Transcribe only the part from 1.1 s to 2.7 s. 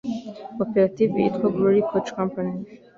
yitwa Glory Coach Campany